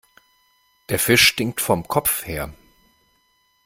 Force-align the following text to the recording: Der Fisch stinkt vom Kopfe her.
Der 0.89 0.97
Fisch 0.97 1.27
stinkt 1.27 1.61
vom 1.61 1.87
Kopfe 1.87 2.25
her. 2.25 2.53